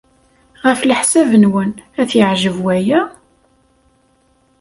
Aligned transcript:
Ɣef 0.65 0.79
leḥsab-nwen, 0.83 1.71
ad 2.01 2.07
t-yeɛjeb 2.09 2.57
waya? 2.63 3.01